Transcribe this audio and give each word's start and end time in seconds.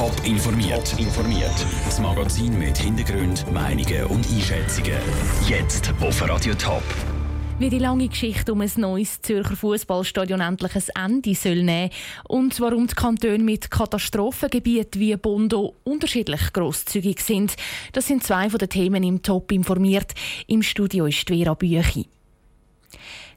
Top 0.00 0.24
informiert. 0.24 0.98
informiert. 0.98 1.66
Das 1.84 2.00
Magazin 2.00 2.58
mit 2.58 2.78
Hintergrund, 2.78 3.44
Meinungen 3.52 4.06
und 4.06 4.26
Einschätzungen. 4.30 4.96
Jetzt 5.46 5.92
auf 6.00 6.26
Radio 6.26 6.54
Top. 6.54 6.82
Wie 7.58 7.68
die 7.68 7.78
lange 7.78 8.08
Geschichte 8.08 8.50
um 8.54 8.62
ein 8.62 8.70
neues 8.78 9.20
Zürcher 9.20 9.56
Fußballstadion 9.56 10.40
endlich 10.40 10.74
ein 10.74 11.12
Ende 11.12 11.34
soll 11.34 11.62
nehmen 11.62 11.90
und 12.26 12.58
warum 12.62 12.86
die 12.86 12.94
Kantone 12.94 13.44
mit 13.44 13.70
Katastrophengebieten 13.70 15.02
wie 15.02 15.14
Bondo 15.16 15.76
unterschiedlich 15.84 16.50
grosszügig 16.54 17.20
sind, 17.20 17.56
das 17.92 18.06
sind 18.06 18.24
zwei 18.24 18.48
von 18.48 18.58
den 18.58 18.70
Themen 18.70 19.02
im 19.02 19.20
Top 19.20 19.52
informiert. 19.52 20.14
Im 20.46 20.62
Studio 20.62 21.04
ist 21.04 21.28
Vera 21.28 21.52
Büchi. 21.52 22.08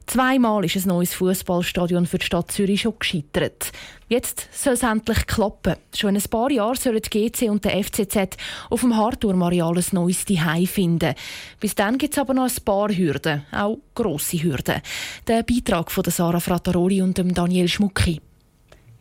Zweimal 0.06 0.64
ist 0.64 0.76
ein 0.76 0.88
neues 0.88 1.14
Fußballstadion 1.14 2.06
für 2.06 2.18
die 2.18 2.26
Stadt 2.26 2.52
Zürich 2.52 2.82
schon 2.82 2.98
gescheitert. 2.98 3.72
Jetzt 4.08 4.48
soll 4.52 4.74
es 4.74 4.82
endlich 4.82 5.26
klappen. 5.26 5.76
Schon 5.94 6.14
in 6.14 6.20
ein 6.20 6.30
paar 6.30 6.50
Jahren 6.50 6.76
sollen 6.76 7.00
die 7.00 7.30
GC 7.30 7.50
und 7.50 7.64
der 7.64 7.82
FCZ 7.82 8.36
auf 8.70 8.82
dem 8.82 8.96
Hartturm-Areal 8.96 9.78
ein 9.78 9.84
neues 9.92 10.24
Zuhause 10.24 10.66
finden. 10.66 11.14
Bis 11.58 11.74
dann 11.74 11.98
gibt 11.98 12.14
es 12.14 12.18
aber 12.18 12.34
noch 12.34 12.44
ein 12.44 12.64
paar 12.64 12.90
Hürden, 12.90 13.44
auch 13.50 13.78
grosse 13.94 14.42
Hürden. 14.42 14.82
Der 15.26 15.42
Beitrag 15.42 15.90
von 15.90 16.04
Sarah 16.04 16.40
Frattaroli 16.40 17.00
und 17.00 17.18
Daniel 17.18 17.68
Schmucki. 17.68 18.20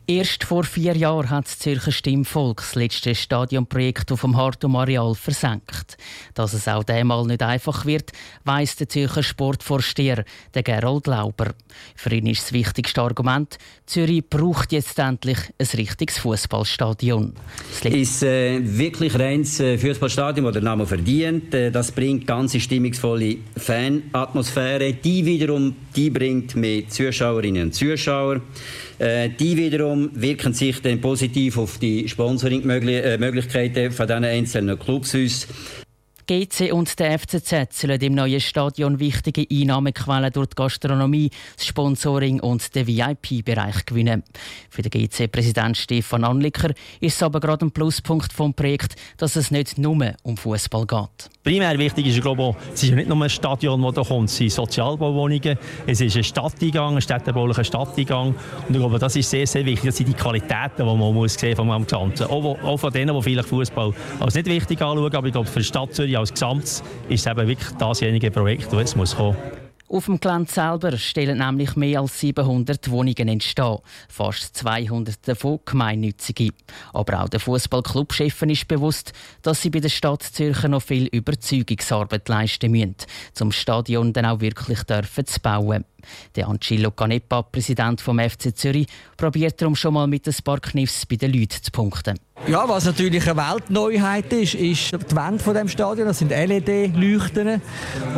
Erst 0.06 0.44
vor 0.44 0.66
vier 0.66 0.98
Jahren 0.98 1.30
hat 1.30 1.46
das 1.46 1.60
Zürcher 1.60 1.94
Stimmvolk 1.94 2.58
das 2.58 2.76
letzte 2.76 3.16
Stadionprojekt 3.16 4.12
auf 4.12 4.20
dem 4.20 4.36
Hartum-Areal 4.36 5.16
versenkt. 5.16 5.96
Dass 6.34 6.52
es 6.52 6.68
auch 6.68 6.84
diesmal 6.84 7.26
nicht 7.26 7.42
einfach 7.42 7.86
wird, 7.86 8.12
weiss 8.44 8.76
der 8.76 8.90
Zürcher 8.90 9.24
Sportvorsteher, 9.24 10.26
der 10.54 10.64
Gerold 10.64 11.08
Lauber. 11.08 11.54
Für 11.96 12.14
ihn 12.14 12.26
ist 12.26 12.44
das 12.44 12.54
wichtigste 12.54 13.02
Argument, 13.02 13.58
Zürich 13.86 14.28
braucht 14.30 14.74
jetzt 14.74 15.00
endlich 15.00 15.38
ein 15.58 15.68
richtiges 15.74 16.18
Fußballstadion. 16.18 17.34
Es 17.82 17.86
ist 17.86 18.24
äh, 18.24 18.60
wirklich 18.62 19.18
reines 19.18 19.62
äh, 19.62 19.78
Fußballstadion, 19.78 20.44
das 20.46 20.54
der 20.54 20.64
Name 20.64 20.86
verdient. 20.86 21.54
Äh, 21.54 21.72
das 21.72 21.94
bringt 21.94 22.28
ganz 22.28 22.58
stimmungsvolle 22.58 23.38
Fanatmosphäre. 23.56 24.94
Die 24.94 25.26
wiederum, 25.26 25.76
die 25.96 26.10
bringt 26.10 26.56
mehr 26.56 26.90
Zuschauerinnen 26.90 27.64
und 27.64 27.74
Zuschauer. 27.74 28.42
Äh, 29.00 29.30
die 29.30 29.58
wiederum 29.58 30.10
wirken 30.14 30.54
sich 30.54 30.82
dann 30.82 31.02
positiv 31.02 31.58
auf 31.58 31.80
die 31.80 32.08
Sponsoring-Möglichkeiten 32.08 33.92
von 33.92 34.08
diesen 34.08 34.26
einzelnen 34.26 34.80
Clubs 34.80 35.16
aus. 35.16 35.48
GC 36.26 36.72
und 36.72 37.00
der 37.00 37.18
FCZ 37.20 37.74
sollen 37.74 38.02
im 38.02 38.14
neuen 38.16 38.40
Stadion 38.40 39.00
wichtige 39.00 39.46
Einnahmequellen 39.52 40.32
durch 40.32 40.48
die 40.48 40.56
Gastronomie, 40.56 41.30
das 41.56 41.66
Sponsoring 41.66 42.40
und 42.40 42.74
den 42.76 42.88
VIP-Bereich 42.88 43.86
gewinnen. 43.86 44.24
Für 44.70 44.82
den 44.82 44.92
GC-Präsident 44.92 45.78
Stefan 45.78 46.24
Anlicker 46.24 46.70
ist 47.00 47.16
es 47.16 47.24
aber 47.24 47.40
gerade 47.40 47.66
ein 47.66 47.72
Pluspunkt 47.72 48.32
vom 48.32 48.54
Projekt, 48.54 48.96
dass 49.18 49.36
es 49.36 49.52
nicht 49.52 49.78
nur 49.78 50.14
um 50.24 50.38
Fußball 50.38 50.86
geht. 50.86 51.30
Primär 51.44 51.78
wichtig 51.78 52.08
ist, 52.08 52.22
glaube 52.22 52.56
ich, 52.58 52.74
es 52.74 52.84
ist 52.84 52.94
nicht 52.94 53.10
nur 53.10 53.22
ein 53.22 53.30
Stadion, 53.30 53.82
das 53.82 53.94
da 53.96 54.04
kommt, 54.04 54.30
es 54.30 54.38
sind 54.38 54.52
Sozialbauwohnungen, 54.52 55.58
es 55.86 56.00
ist 56.00 56.16
ein 56.16 56.24
Stadteingang, 56.24 56.96
ein 56.96 57.02
städtebaulicher 57.02 57.64
Stadteingang. 57.64 58.30
Und 58.68 58.74
ich 58.74 58.78
glaube, 58.78 58.98
das 58.98 59.16
ist 59.16 59.30
sehr, 59.30 59.46
sehr 59.46 59.66
wichtig. 59.66 59.90
Das 59.90 59.98
sind 59.98 60.08
die 60.08 60.14
Qualitäten, 60.14 60.78
die 60.78 60.84
man 60.84 61.14
muss 61.14 61.34
sehen 61.34 61.56
vom 61.56 61.70
Ganzen. 61.70 62.28
Auch, 62.28 62.78
von 62.78 62.94
denen, 62.94 63.16
die 63.16 63.22
vielleicht 63.22 63.50
Fußball 63.50 63.94
als 64.20 64.36
nicht 64.36 64.48
wichtig 64.48 64.82
anschauen, 64.82 65.14
aber 65.14 65.28
ich 65.28 65.34
glaube, 65.34 65.50
für 65.50 65.60
die 65.60 65.66
Stadt 65.66 65.94
Zürich 65.94 66.13
als 66.18 66.32
Gesamtes 66.32 66.84
ist 67.10 67.28
eben 67.28 67.48
wirklich 67.48 67.72
dasjenige 67.78 68.32
Projekt, 68.32 68.72
das 68.72 68.80
jetzt 68.80 68.98
muss 68.98 69.16
kommen 69.16 69.36
auf 69.94 70.06
dem 70.06 70.20
Gelände 70.20 70.52
selber 70.52 70.98
stellen 70.98 71.38
nämlich 71.38 71.76
mehr 71.76 72.02
als 72.02 72.20
700 72.20 72.90
Wohnungen 72.90 73.28
entstehen. 73.28 73.78
Fast 74.10 74.58
200 74.58 75.28
davon 75.28 75.60
gemeinnützige. 75.66 76.50
Aber 76.94 77.22
auch 77.22 77.30
der 77.30 77.40
Fußballclubchefen 77.40 78.50
ist 78.50 78.68
bewusst, 78.68 79.14
dass 79.44 79.62
sie 79.62 79.70
bei 79.70 79.80
der 79.80 79.90
Stadt 79.90 80.24
Zürcher 80.24 80.68
noch 80.68 80.82
viel 80.82 81.06
Überzeugungsarbeit 81.08 82.28
leisten 82.28 82.72
müssen, 82.72 82.96
um 83.40 83.50
das 83.50 83.56
Stadion 83.56 84.14
dann 84.14 84.26
auch 84.26 84.40
wirklich 84.40 84.82
dürfen 84.84 85.26
zu 85.28 85.40
bauen. 85.40 85.86
Der 86.36 86.48
Angelo 86.48 86.92
Canepa, 86.92 87.42
Präsident 87.44 88.02
vom 88.02 88.20
FC 88.20 88.56
Zürich, 88.56 88.88
probiert 89.18 89.62
darum 89.62 89.76
schon 89.76 89.94
mal 89.94 90.08
mit 90.08 90.28
ein 90.28 90.36
paar 90.44 90.60
Kniffs 90.60 91.06
bei 91.06 91.16
den 91.16 91.34
Leuten 91.34 91.62
zu 91.62 91.72
punkten. 91.72 92.20
Ja, 92.48 92.68
was 92.68 92.84
natürlich 92.84 93.30
eine 93.30 93.38
Weltneuheit 93.38 94.34
ist, 94.34 94.56
ist 94.56 94.92
die 94.92 95.16
Wand 95.16 95.42
von 95.42 95.54
dem 95.54 95.70
Stadion. 95.70 96.08
Das 96.08 96.20
sind 96.20 96.32
LED-Leuchten 96.32 97.62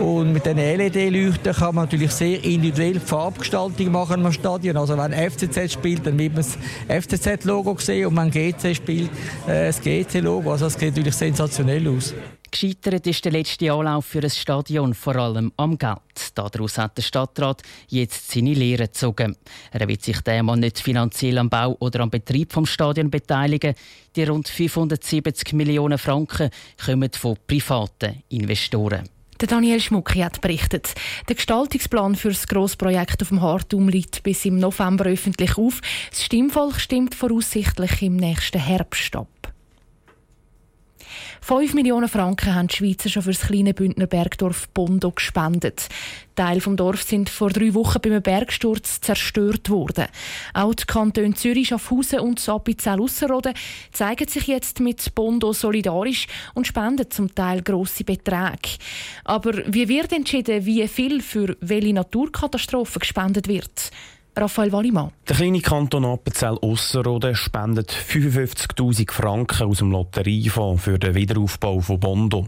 und 0.01 0.33
mit 0.33 0.45
diesen 0.45 0.57
LED-Leuchten 0.57 1.53
kann 1.53 1.75
man 1.75 1.85
natürlich 1.85 2.11
sehr 2.11 2.43
individuell 2.43 2.99
Farbgestaltung 2.99 3.91
machen 3.91 4.25
am 4.25 4.31
Stadion. 4.31 4.77
Also 4.77 4.97
wenn 4.97 5.13
FCZ 5.13 5.71
spielt, 5.73 6.07
dann 6.07 6.17
wird 6.17 6.33
man 6.33 6.43
das 6.43 6.57
FCZ-Logo 7.03 7.77
sehen 7.77 8.07
und 8.07 8.17
wenn 8.17 8.31
GC 8.31 8.75
spielt, 8.75 9.11
äh, 9.47 9.67
das 9.67 9.79
GC-Logo. 9.79 10.51
Also 10.51 10.65
das 10.65 10.73
sieht 10.73 10.95
natürlich 10.95 11.13
sensationell 11.13 11.87
aus. 11.87 12.15
Gescheitert 12.55 13.05
ist 13.05 13.25
der 13.25 13.33
letzte 13.33 13.69
Anlauf 13.69 14.05
für 14.05 14.23
ein 14.23 14.29
Stadion 14.29 14.93
vor 14.93 15.17
allem 15.17 15.51
am 15.57 15.77
Geld. 15.77 15.99
Daraus 16.35 16.77
hat 16.77 16.95
der 16.97 17.01
Stadtrat 17.01 17.61
jetzt 17.89 18.31
seine 18.31 18.53
Lehre 18.53 18.85
gezogen. 18.85 19.35
Er 19.73 19.85
wird 19.85 20.03
sich 20.03 20.21
demmal 20.21 20.55
nicht 20.55 20.79
finanziell 20.79 21.37
am 21.37 21.49
Bau 21.49 21.75
oder 21.81 21.99
am 21.99 22.09
Betrieb 22.09 22.53
vom 22.53 22.65
Stadion 22.65 23.11
beteiligen. 23.11 23.75
Die 24.15 24.23
rund 24.23 24.47
570 24.47 25.51
Millionen 25.51 25.97
Franken 25.97 26.49
kommen 26.85 27.11
von 27.11 27.35
privaten 27.45 28.23
Investoren. 28.29 29.09
Daniel 29.37 29.81
Schmucki 29.81 30.19
hat 30.19 30.39
berichtet. 30.39 30.95
Der 31.27 31.35
Gestaltungsplan 31.35 32.15
für 32.15 32.29
das 32.29 32.47
Grossprojekt 32.47 33.21
auf 33.21 33.27
dem 33.27 33.41
Hartum 33.41 33.89
liegt 33.89 34.23
bis 34.23 34.45
im 34.45 34.59
November 34.59 35.07
öffentlich 35.07 35.57
auf. 35.57 35.81
Das 36.09 36.23
Stimmvolk 36.23 36.79
stimmt 36.79 37.15
voraussichtlich 37.15 38.01
im 38.01 38.15
nächsten 38.15 38.61
Herbst 38.61 39.13
ab. 39.13 39.27
5 41.47 41.75
Millionen 41.75 42.09
Franken 42.09 42.55
haben 42.55 42.69
die 42.69 42.75
Schweizer 42.75 43.07
schon 43.07 43.21
für 43.21 43.31
das 43.31 43.41
kleine 43.41 43.75
Bündner 43.75 44.07
Bergdorf 44.07 44.67
Bondo 44.69 45.11
gespendet. 45.11 45.89
Teile 46.33 46.59
vom 46.59 46.75
Dorf 46.75 47.03
sind 47.03 47.29
vor 47.29 47.51
drei 47.51 47.75
Wochen 47.75 48.01
beim 48.01 48.19
Bergsturz 48.19 48.99
zerstört 48.99 49.69
worden. 49.69 50.07
Auch 50.55 50.73
die 50.73 50.85
Kantone 50.85 51.35
Zürich, 51.35 51.67
Schaffhausen 51.67 52.21
und 52.21 52.49
Appenzell-Ausserrhoden 52.49 53.53
zeigen 53.91 54.27
sich 54.27 54.47
jetzt 54.47 54.79
mit 54.79 55.13
Bondo 55.13 55.53
solidarisch 55.53 56.25
und 56.55 56.65
spenden 56.65 57.11
zum 57.11 57.35
Teil 57.35 57.61
grosse 57.61 58.03
Beträge. 58.03 58.79
Aber 59.23 59.53
wie 59.67 59.87
wird 59.87 60.13
entschieden, 60.13 60.65
wie 60.65 60.87
viel 60.87 61.21
für 61.21 61.55
welche 61.61 61.93
Naturkatastrophen 61.93 63.01
gespendet 63.01 63.47
wird? 63.47 63.91
Raphael 64.37 64.71
Wallimann. 64.71 65.11
Der 65.29 65.35
kleine 65.35 65.61
Kanton 65.61 66.05
Appenzell 66.05 66.57
Ausserrhoden 66.61 67.35
spendet 67.35 67.91
55.000 67.91 69.11
Franken 69.11 69.67
aus 69.67 69.77
dem 69.77 69.91
Lotteriefonds 69.91 70.83
für 70.83 70.99
den 70.99 71.15
Wiederaufbau 71.15 71.79
von 71.79 71.99
Bondo. 71.99 72.47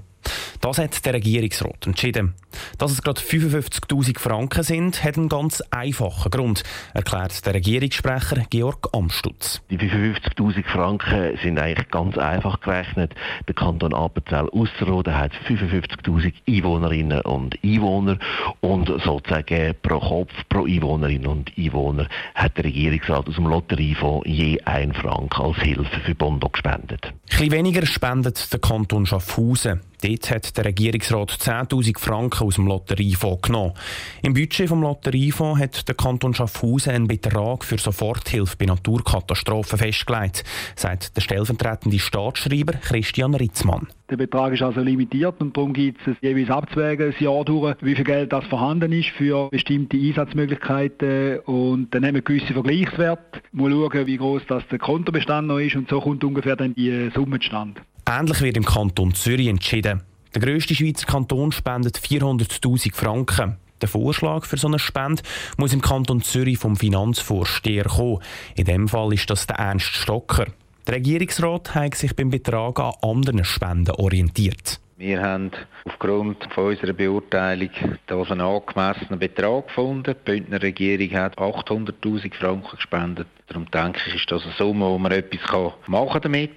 Das 0.62 0.78
hat 0.78 1.06
der 1.06 1.14
Regierungsrat 1.14 1.86
entschieden. 1.86 2.34
Dass 2.78 2.92
es 2.92 3.02
gerade 3.02 3.22
55.000 3.22 4.20
Franken 4.20 4.64
sind, 4.64 5.04
hat 5.04 5.18
einen 5.18 5.30
ganz 5.30 5.62
einfachen 5.72 6.32
Grund, 6.32 6.64
erklärt 6.94 7.46
der 7.46 7.54
Regierungssprecher 7.54 8.46
Georg 8.50 8.90
Amstutz. 8.94 9.62
Die 9.70 9.78
55.000 9.78 10.64
Franken 10.66 11.38
sind 11.42 11.60
eigentlich 11.60 11.90
ganz 11.90 12.18
einfach 12.18 12.60
gerechnet. 12.62 13.14
Der 13.48 13.56
Kanton 13.56 13.94
Appenzell 13.94 14.50
Ausserrhoden 14.50 15.16
hat 15.16 15.32
55.000 15.48 16.34
Einwohnerinnen 16.48 17.22
und 17.22 17.58
Einwohner 17.64 18.18
und 18.62 18.88
sozusagen 18.88 19.76
pro 19.82 20.00
Kopf, 20.00 20.34
pro 20.50 20.66
Einwohnerin 20.66 21.28
und 21.28 21.52
Einwohner 21.58 22.08
hat 22.36 22.58
der 22.58 22.66
Regierungsrat 22.66 23.28
aus 23.28 23.36
dem 23.36 23.48
Lotteriefonds 23.48 24.28
je 24.28 24.60
ein 24.66 24.94
Franken 24.94 25.42
als 25.42 25.58
Hilfe 25.58 26.00
für 26.06 26.16
Bondo 26.16 26.50
gespendet. 26.50 27.06
Ein 27.06 27.14
bisschen 27.30 27.52
weniger 27.52 27.86
spendet 27.86 28.52
der 28.52 28.60
Kanton 28.60 29.06
Schaffhausen. 29.06 29.82
Dort 30.04 30.30
hat 30.30 30.47
der 30.56 30.66
Regierungsrat 30.66 31.32
10.000 31.32 32.00
Franken 32.00 32.46
aus 32.46 32.56
dem 32.56 32.68
Lotteriefonds 32.68 33.42
genommen. 33.42 33.74
Im 34.22 34.34
Budget 34.34 34.70
vom 34.70 34.82
Lotteriefonds 34.82 35.60
hat 35.60 35.88
der 35.88 35.96
Kanton 35.96 36.34
Schaffhausen 36.34 36.94
einen 36.94 37.08
Betrag 37.08 37.64
für 37.64 37.78
Soforthilfe 37.78 38.56
bei 38.58 38.66
Naturkatastrophen 38.66 39.80
festgelegt, 39.80 40.44
sagt 40.76 41.16
der 41.18 41.22
stellvertretende 41.22 42.00
Staatsschreiber 42.00 42.74
Christian 42.74 43.34
Ritzmann. 43.34 43.88
Der 44.10 44.16
Betrag 44.16 44.54
ist 44.54 44.62
also 44.62 44.80
limitiert 44.80 45.36
und 45.40 45.58
darum 45.58 45.74
gibt 45.74 46.00
es 46.08 46.16
jeweils 46.22 46.50
abzuwägen, 46.50 47.14
ein 47.14 47.24
Jahr 47.24 47.44
durch, 47.44 47.76
wie 47.82 47.96
viel 47.96 48.06
Geld 48.06 48.32
das 48.32 48.46
vorhanden 48.46 48.94
ist 48.94 49.10
für 49.10 49.50
bestimmte 49.50 49.98
Einsatzmöglichkeiten 49.98 51.40
und 51.40 51.94
dann 51.94 52.06
haben 52.06 52.16
wir 52.16 52.22
gewisse 52.22 52.54
Vergleichswerte. 52.54 53.42
Wir 53.52 53.70
schauen, 53.70 54.08
wie 54.08 54.18
groß 54.18 54.44
das 54.48 54.64
der 54.72 54.80
Kontobestand 54.80 55.48
noch 55.48 55.60
ist 55.60 55.76
und 55.76 55.90
so 55.90 56.00
kommt 56.00 56.24
ungefähr 56.24 56.56
dann 56.56 56.74
die 56.74 57.10
Summe 57.14 57.40
zustande. 57.40 57.82
Ähnlich 58.10 58.42
wird 58.42 58.56
im 58.56 58.64
Kanton 58.64 59.14
Zürich 59.14 59.48
entschieden. 59.48 60.02
Der 60.38 60.52
grösste 60.52 60.76
Schweizer 60.76 61.08
Kanton 61.08 61.52
spendet 61.52 61.98
400.000 61.98 62.94
Franken. 62.94 63.58
Der 63.82 63.90
Vorschlag 63.90 64.46
für 64.46 64.58
so 64.58 64.68
eine 64.68 64.78
Spende 64.78 65.24
muss 65.58 65.74
im 65.74 65.82
Kanton 65.82 66.22
Zürich 66.22 66.60
vom 66.60 66.76
Finanzvorsteher 66.76 67.86
kommen. 67.86 68.20
In 68.56 68.66
dem 68.66 68.88
Fall 68.88 69.14
ist 69.14 69.32
das 69.32 69.48
der 69.48 69.56
Ernst 69.56 69.88
Stocker. 69.88 70.46
Der 70.86 70.94
Regierungsrat 70.94 71.74
hat 71.74 71.96
sich 71.96 72.16
beim 72.16 72.30
Betrag 72.30 72.80
an 72.80 72.94
anderen 73.02 73.44
Spenden 73.46 73.96
orientiert. 73.96 74.80
Wir 74.98 75.24
haben 75.24 75.50
aufgrund 75.86 76.48
von 76.54 76.68
unserer 76.68 76.94
Beurteilung 76.94 77.70
hier 77.72 78.32
einen 78.32 78.42
angemessenen 78.42 79.18
Betrag 79.18 79.70
gefunden. 79.70 80.16
Die 80.20 80.32
Bündner 80.32 80.62
Regierung 80.62 81.18
hat 81.18 81.36
800'000 81.40 82.32
Franken 82.36 82.76
gespendet. 82.76 83.28
Darum 83.48 83.72
denke 83.72 84.02
ich, 84.06 84.16
ist 84.16 84.32
das 84.32 84.44
eine 84.44 84.54
Summe, 84.54 84.86
wo 84.86 85.00
man 85.00 85.14
etwas 85.14 85.72
machen 85.88 86.22
damit 86.22 86.52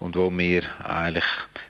und 0.00 0.16
wo 0.16 0.30
wir 0.30 0.62
eigentlich 0.84 1.24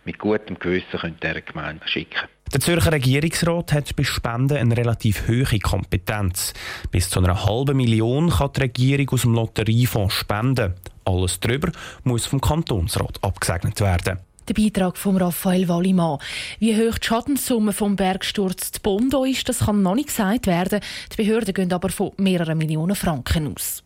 mit 0.05 0.19
gutem 0.19 0.59
Gewissen 0.59 1.17
dieser 1.23 1.41
Gemeinde 1.41 1.87
schicken 1.87 2.15
können. 2.15 2.31
Der 2.53 2.61
Zürcher 2.61 2.93
Regierungsrat 2.93 3.73
hat 3.73 3.97
bei 3.97 4.05
Spenden 4.05 4.57
eine 4.57 4.77
relativ 4.77 5.27
hohe 5.27 5.59
Kompetenz. 5.59 6.55
Bis 6.91 7.11
zu 7.11 7.19
einer 7.19 7.45
halben 7.45 7.77
Million 7.77 8.31
kann 8.31 8.53
die 8.55 8.61
Regierung 8.61 9.11
aus 9.11 9.23
dem 9.23 9.35
Lotteriefonds 9.35 10.15
spenden. 10.15 10.75
Alles 11.05 11.41
darüber 11.41 11.73
muss 12.05 12.27
vom 12.27 12.41
Kantonsrat 12.41 13.19
abgesegnet 13.23 13.81
werden. 13.81 14.21
Der 14.49 14.55
Beitrag 14.55 14.97
von 14.97 15.17
Raphael 15.17 15.67
Wallimann. 15.67 16.19
Wie 16.61 16.77
hoch 16.77 16.99
die 16.99 17.07
Schadenssumme 17.07 17.73
vom 17.73 17.97
Bergsturz 17.97 18.71
zu 18.71 18.81
Bondo 18.81 19.25
ist, 19.25 19.49
das 19.49 19.61
kann 19.61 19.83
noch 19.83 19.97
nicht 19.97 20.09
gesagt 20.09 20.47
werden. 20.47 20.81
Die 21.13 21.17
Behörden 21.17 21.53
gehen 21.53 21.73
aber 21.73 21.89
von 21.89 22.13
mehreren 22.17 22.57
Millionen 22.57 22.95
Franken 22.95 23.53
aus. 23.53 23.83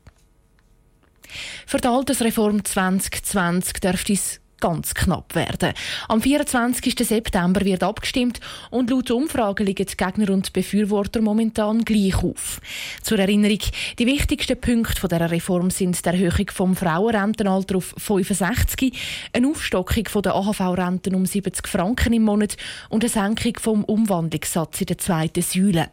Für 1.67 1.79
die 1.79 1.89
Altersreform 1.89 2.65
2020 2.65 3.81
dürfte 3.81 4.13
es 4.13 4.41
ganz 4.61 4.95
knapp 4.95 5.35
werden. 5.35 5.73
Am 6.09 6.23
24. 6.23 6.95
September 6.99 7.65
wird 7.65 7.83
abgestimmt 7.83 8.41
und 8.71 8.91
laut 8.91 9.11
Umfragen 9.11 9.67
liegen 9.67 9.87
die 9.87 9.97
Gegner 9.97 10.31
und 10.31 10.53
Befürworter 10.53 11.21
momentan 11.21 11.85
gleich 11.85 12.23
auf. 12.23 12.61
Zur 13.03 13.19
Erinnerung, 13.19 13.61
die 13.99 14.07
wichtigsten 14.07 14.61
Punkte 14.61 15.09
dieser 15.09 15.31
Reform 15.31 15.71
sind 15.71 16.05
die 16.05 16.09
Erhöhung 16.09 16.51
vom 16.53 16.77
Frauenrentenalter 16.77 17.77
auf 17.77 17.95
65, 17.97 18.93
eine 19.33 19.49
Aufstockung 19.49 20.23
der 20.23 20.35
AHV-Renten 20.35 21.15
um 21.15 21.27
70 21.27 21.67
Franken 21.67 22.13
im 22.13 22.23
Monat 22.23 22.57
und 22.89 23.03
eine 23.03 23.09
Senkung 23.11 23.55
vom 23.61 23.85
Umwandlungssatz 23.85 24.81
in 24.81 24.87
der 24.87 24.99
zweiten 24.99 25.43
Säule. 25.43 25.89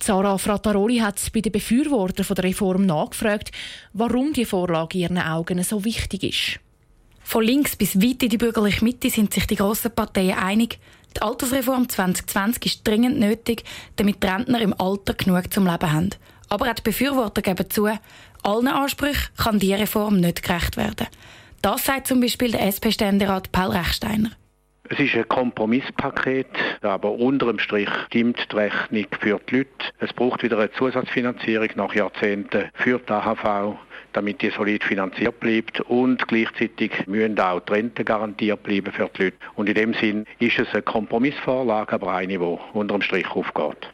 Sarah 0.00 0.38
Frattaroli 0.38 0.98
hat 0.98 1.20
bei 1.32 1.40
den 1.40 1.52
Befürwortern 1.52 2.26
der 2.34 2.44
Reform 2.44 2.86
nachgefragt, 2.86 3.52
warum 3.92 4.32
die 4.32 4.44
Vorlage 4.44 4.98
in 4.98 5.02
ihren 5.02 5.18
Augen 5.18 5.62
so 5.62 5.84
wichtig 5.84 6.24
ist. 6.24 6.71
Von 7.24 7.44
links 7.44 7.76
bis 7.76 8.00
weit 8.00 8.22
in 8.22 8.28
die 8.28 8.38
bürgerliche 8.38 8.84
Mitte 8.84 9.10
sind 9.10 9.32
sich 9.32 9.46
die 9.46 9.56
grossen 9.56 9.94
Parteien 9.94 10.38
einig, 10.38 10.78
die 11.16 11.22
Altersreform 11.22 11.88
2020 11.88 12.66
ist 12.66 12.88
dringend 12.88 13.18
nötig, 13.18 13.64
damit 13.96 14.22
die 14.22 14.26
Rentner 14.26 14.60
im 14.60 14.74
Alter 14.78 15.14
genug 15.14 15.52
zum 15.52 15.66
Leben 15.66 15.92
haben. 15.92 16.10
Aber 16.48 16.70
auch 16.70 16.74
die 16.74 16.82
Befürworter 16.82 17.42
geben 17.42 17.68
zu, 17.68 17.88
allen 18.42 18.68
Ansprüchen 18.68 19.34
kann 19.36 19.58
diese 19.58 19.78
Reform 19.78 20.20
nicht 20.20 20.42
gerecht 20.42 20.76
werden. 20.76 21.06
Das 21.60 21.84
sagt 21.84 22.08
zum 22.08 22.20
Beispiel 22.20 22.50
der 22.50 22.66
SP-Ständerat 22.66 23.52
Paul 23.52 23.70
Rechsteiner. 23.70 24.30
Es 24.88 24.98
ist 24.98 25.14
ein 25.14 25.28
Kompromisspaket, 25.28 26.48
aber 26.82 27.12
unter 27.12 27.46
dem 27.46 27.58
Strich 27.58 27.88
stimmt 28.08 28.38
die 28.50 28.56
Rechnung 28.56 29.06
für 29.20 29.40
die 29.48 29.56
Leute. 29.56 29.70
Es 30.00 30.12
braucht 30.12 30.42
wieder 30.42 30.58
eine 30.58 30.72
Zusatzfinanzierung 30.72 31.68
nach 31.76 31.94
Jahrzehnten 31.94 32.68
für 32.74 32.98
die 32.98 33.12
AHV 33.12 33.76
damit 34.12 34.42
die 34.42 34.50
solid 34.50 34.84
finanziert 34.84 35.40
bleibt 35.40 35.80
und 35.80 36.26
gleichzeitig 36.28 37.06
müssen 37.06 37.38
auch 37.38 37.60
die 37.60 37.72
Renten 37.72 38.04
garantiert 38.04 38.62
bleiben 38.62 38.92
für 38.92 39.10
die 39.14 39.24
Leute. 39.24 39.36
Und 39.54 39.68
in 39.68 39.74
dem 39.74 39.94
Sinn 39.94 40.26
ist 40.38 40.58
es 40.58 40.68
eine 40.72 40.82
Kompromissvorlage, 40.82 41.92
aber 41.92 42.12
eine, 42.12 42.38
die 42.38 42.38
unter 42.38 42.94
dem 42.94 43.02
Strich 43.02 43.30
aufgeht. 43.30 43.88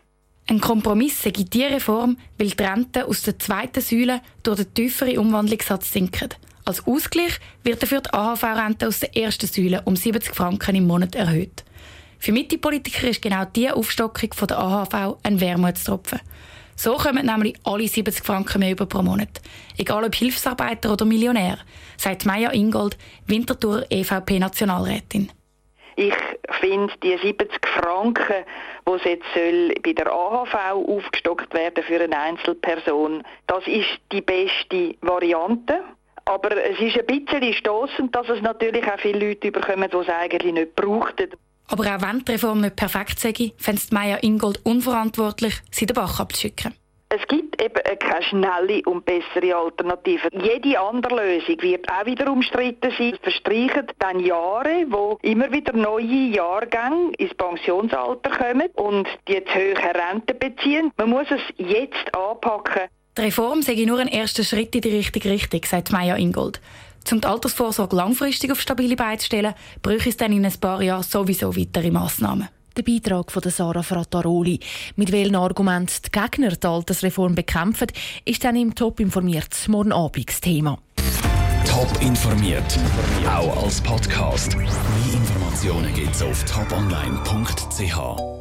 Ein 0.51 0.61
Kompromiss 0.61 1.23
sei 1.23 1.31
die 1.31 1.63
Reform, 1.65 2.17
weil 2.39 2.49
die 2.49 2.63
Renten 2.63 3.03
aus 3.03 3.23
der 3.23 3.39
zweiten 3.39 3.83
Säule 3.83 4.23
durch 4.43 4.57
den 4.57 4.75
tieferen 4.75 5.19
Umwandlungssatz 5.19 5.93
sinken. 5.93 6.31
Als 6.65 6.87
Ausgleich 6.87 7.39
wird 7.65 7.83
dafür 7.83 8.01
die 8.01 8.13
AHV-Rente 8.13 8.89
aus 8.89 9.01
der 9.01 9.17
ersten 9.17 9.47
Säule 9.47 9.83
um 9.85 9.97
70 9.97 10.35
Franken 10.35 10.77
im 10.77 10.87
Monat 10.87 11.15
erhöht. 11.15 11.65
Für 12.19 12.33
Mitte-Politiker 12.33 13.09
ist 13.09 13.23
genau 13.23 13.45
diese 13.45 13.77
Aufstockung 13.77 14.31
der 14.49 14.59
AHV 14.59 15.19
ein 15.23 15.41
Wermutstropfen. 15.41 16.21
So 16.81 16.95
kommen 16.95 17.27
nämlich 17.27 17.57
alle 17.65 17.89
70 17.89 18.25
Franken 18.25 18.61
mehr 18.61 18.71
über 18.71 18.87
pro 18.87 19.03
Monat. 19.03 19.41
Egal 19.77 20.05
ob 20.05 20.15
Hilfsarbeiter 20.15 20.93
oder 20.93 21.05
Millionär, 21.05 21.59
sagt 21.97 22.25
Maya 22.25 22.53
Ingold, 22.53 22.97
Winterthur 23.27 23.85
EVP-Nationalrätin. 23.91 25.33
Ich 25.97 26.15
finde, 26.61 26.95
die 27.03 27.19
70 27.19 27.51
Franken, 27.67 28.45
die 28.87 29.09
jetzt 29.09 29.25
soll 29.35 29.75
bei 29.83 29.93
der 29.93 30.07
AHV 30.07 30.55
aufgestockt 30.87 31.53
werden 31.53 31.83
für 31.83 32.01
eine 32.01 32.17
Einzelperson, 32.17 33.25
das 33.49 33.67
ist 33.67 33.99
die 34.13 34.21
beste 34.21 34.95
Variante. 35.01 35.83
Aber 36.27 36.57
es 36.65 36.79
ist 36.79 36.97
ein 36.97 37.07
bisschen 37.07 37.55
stoßend, 37.55 38.15
dass 38.15 38.29
es 38.29 38.41
natürlich 38.41 38.85
auch 38.85 39.01
viele 39.01 39.31
Leute 39.31 39.51
bekommen, 39.51 39.91
die 39.93 39.97
es 39.97 40.09
eigentlich 40.09 40.53
nicht 40.53 40.77
brauchten. 40.77 41.31
Aber 41.69 41.85
auch 41.85 42.03
wenn 42.03 42.25
die 42.25 42.33
Reform 42.33 42.63
nicht 42.63 42.77
perfekt 42.77 43.21
sei, 43.21 43.53
fände 43.59 43.83
Maya 43.91 44.17
Ingold 44.17 44.61
unverantwortlich, 44.65 45.55
sie 45.71 45.87
den 45.87 45.95
Bach 45.95 46.19
abzuschicken. 46.19 46.75
Es 47.11 47.27
gibt 47.27 47.61
eben 47.63 47.99
keine 47.99 48.23
schnelle 48.23 48.83
und 48.85 49.07
bessere 49.07 49.57
Alternative. 49.57 50.29
Jede 50.31 50.79
andere 50.79 51.37
Lösung 51.37 51.57
wird 51.63 51.91
auch 51.91 52.05
wieder 52.05 52.31
umstritten 52.31 52.91
sein. 52.99 53.15
Es 53.15 53.19
verstreichen 53.21 53.87
dann 53.99 54.21
Jahre, 54.21 54.85
wo 54.89 55.19
immer 55.23 55.51
wieder 55.51 55.73
neue 55.73 56.35
Jahrgänge 56.35 57.13
ins 57.17 57.33
Pensionsalter 57.35 58.31
kommen 58.31 58.69
und 58.75 59.09
die 59.27 59.43
zu 59.43 59.55
hohe 59.55 59.95
Rente 59.95 60.35
beziehen. 60.35 60.93
Man 60.99 61.09
muss 61.09 61.29
es 61.31 61.41
jetzt 61.57 62.15
anpacken. 62.15 62.89
Die 63.17 63.23
Reform 63.23 63.63
sei 63.63 63.85
nur 63.87 64.01
ein 64.01 64.09
erster 64.09 64.45
Schritt 64.45 64.75
in 64.75 64.83
die 64.83 64.95
richtige 64.95 65.31
Richtung, 65.31 65.63
sagt 65.65 65.91
Maya 65.91 66.15
Ingold. 66.17 66.61
Um 67.11 67.21
die 67.21 67.27
Altersvorsorge 67.27 67.97
langfristig 67.97 68.53
auf 68.53 68.61
stabile 68.61 68.97
Beine 68.97 69.19
zu 69.19 69.27
stellen, 69.27 69.55
bräuchte 69.83 70.11
es 70.11 70.17
dann 70.17 70.33
in 70.33 70.45
ein 70.45 70.53
paar 70.61 70.83
Jahren 70.83 71.03
sowieso 71.03 71.57
weitere 71.57 71.91
Massnahmen. 71.91 72.49
Der 72.77 72.83
Beitrag 72.83 73.33
von 73.33 73.43
Sarah 73.43 73.83
Frattaroli. 73.83 74.61
Mit 74.95 75.11
welchen 75.11 75.35
Argumenten 75.35 75.95
die 76.05 76.11
Gegner 76.13 76.51
die 76.51 76.67
Altersreform 76.67 77.35
bekämpfen, 77.35 77.89
ist 78.25 78.45
dann 78.45 78.57
im 78.57 78.75
Top 78.75 79.01
informiert 79.01 79.69
morgen 79.69 79.93
Abend 79.93 80.41
Thema. 80.41 80.79
Top 81.67 81.91
informiert, 82.01 82.79
auch 83.27 83.65
als 83.65 83.81
Podcast. 83.81 84.57
Mehr 84.57 84.69
Informationen 85.13 85.93
gibt 85.95 86.15
es 86.15 86.23
auf 86.23 86.45
toponline.ch. 86.45 88.38